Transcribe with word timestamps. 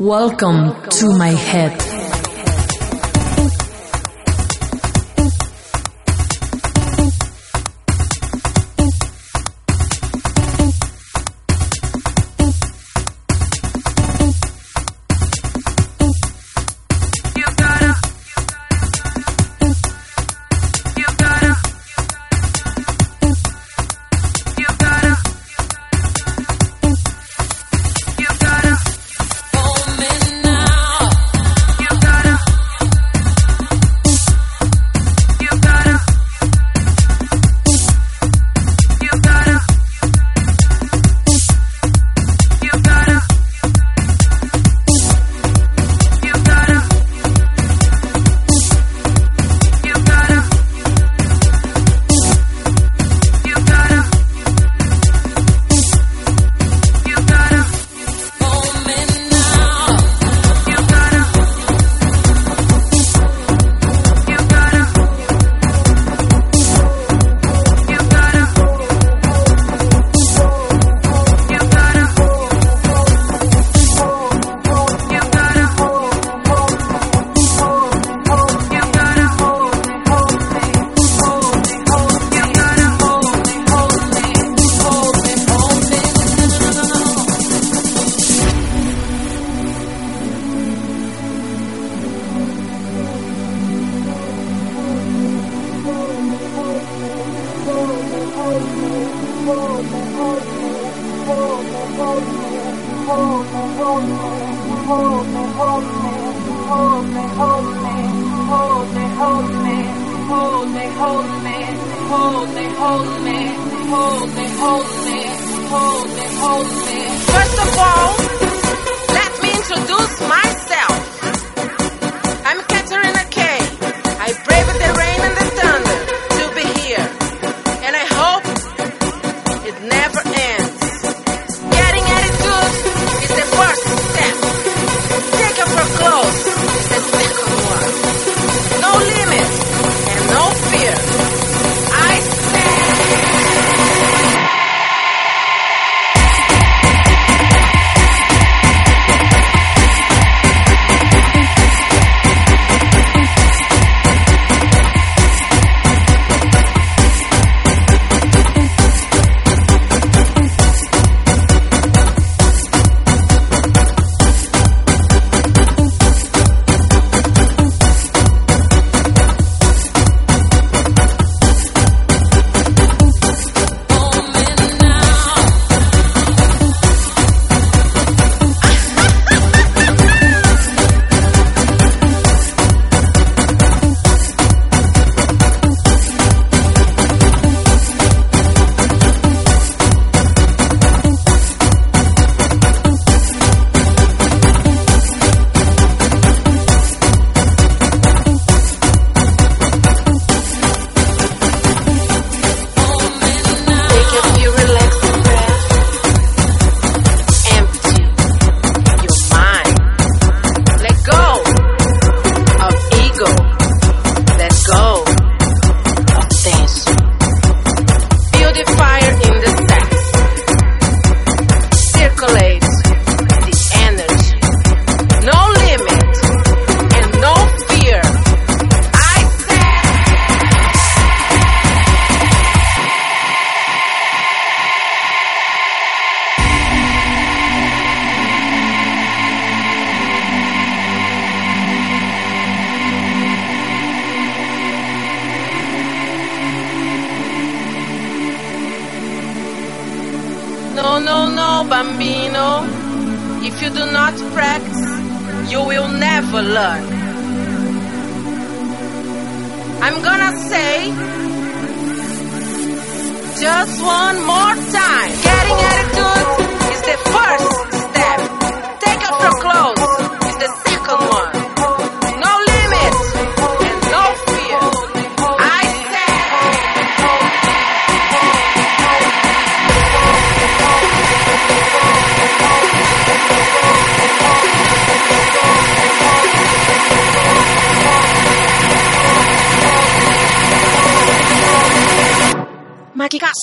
Welcome 0.00 0.88
to 0.92 1.10
my 1.18 1.28
head. 1.28 1.89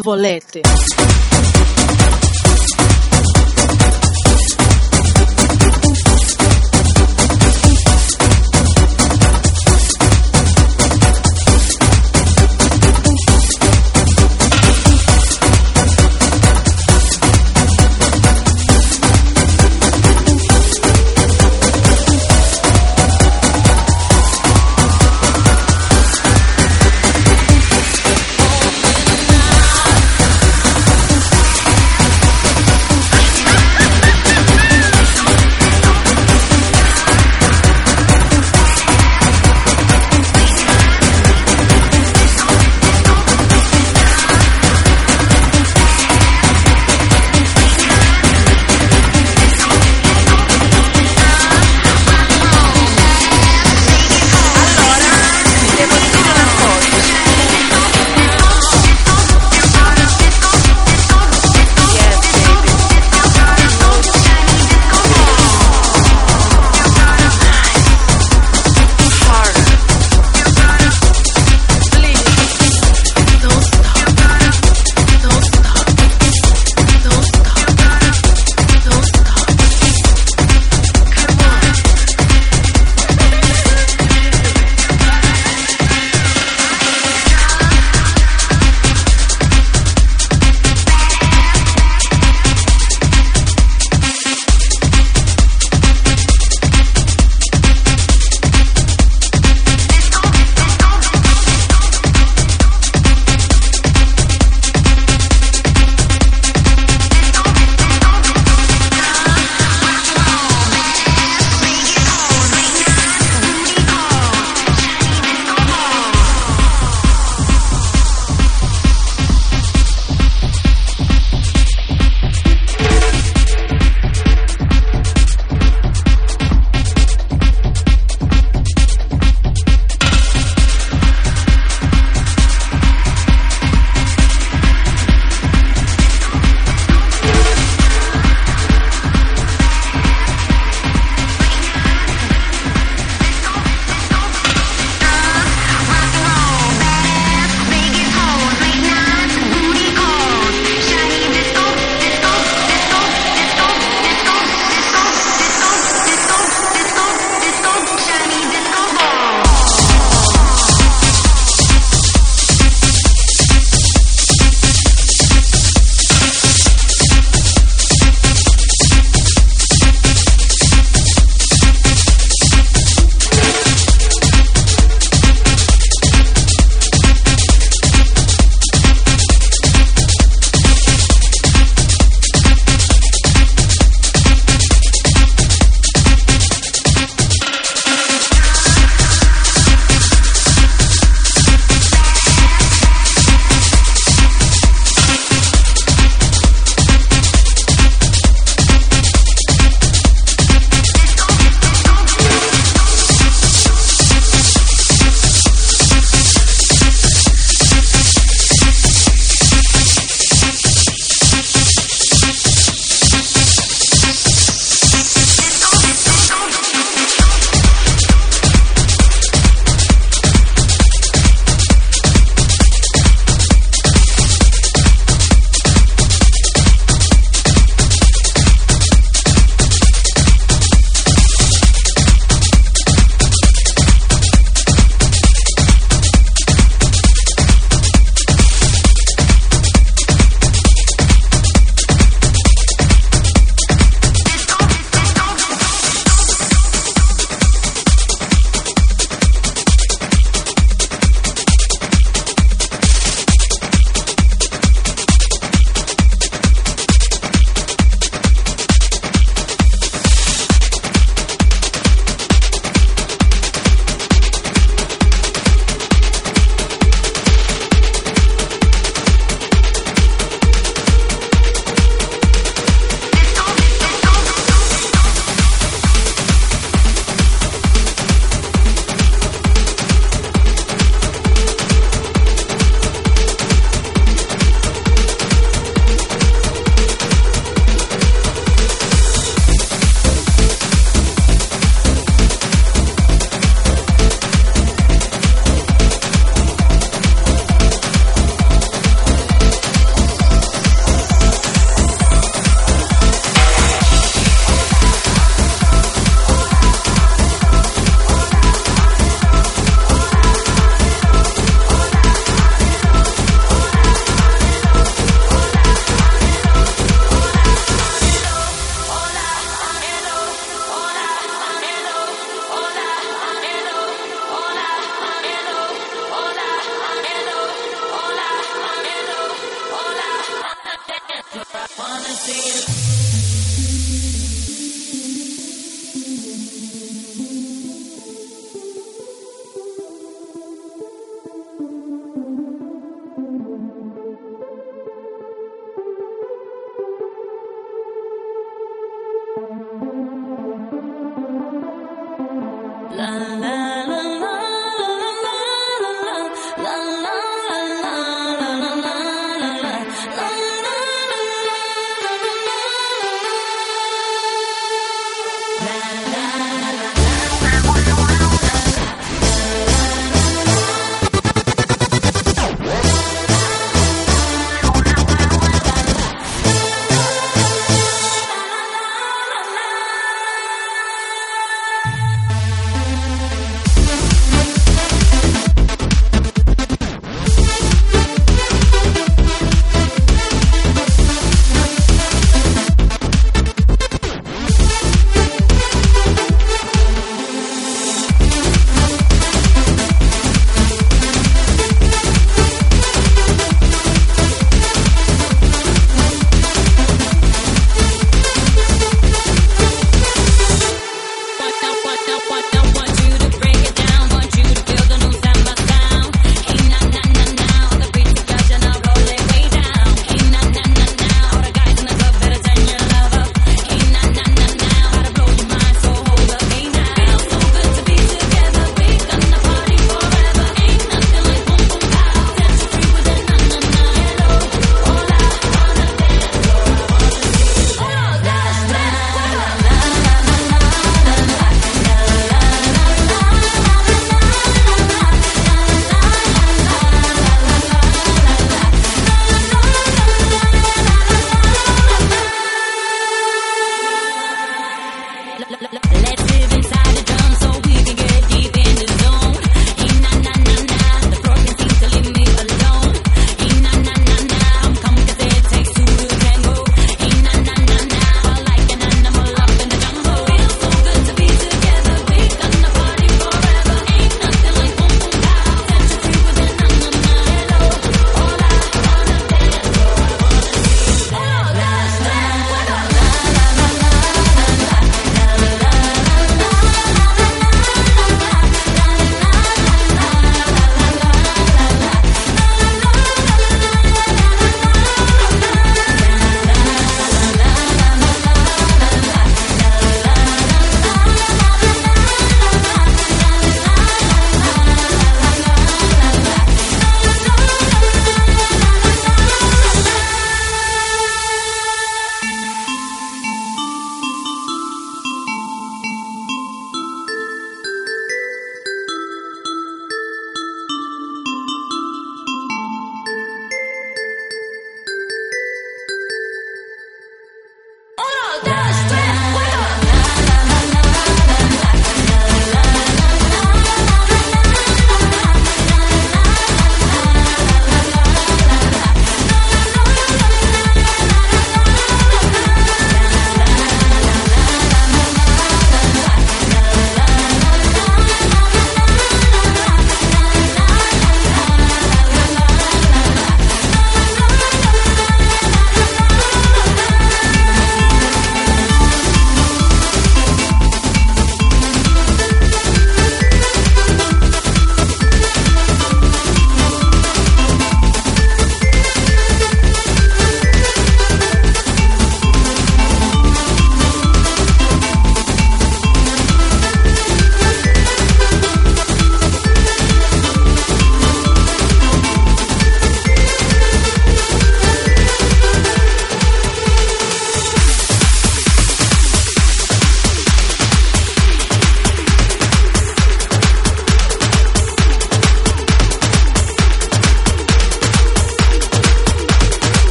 Volete. 0.00 0.60